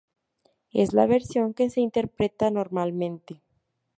Es 0.71 0.93
la 0.93 1.05
versión 1.05 1.53
que 1.53 1.69
se 1.69 1.79
interpreta 1.79 2.49
normalmente. 2.49 3.43